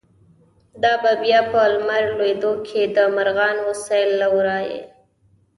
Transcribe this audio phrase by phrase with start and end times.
[0.83, 4.81] “دا به بیا په لمر لویدو کی، د مرغانو سیل له ورایه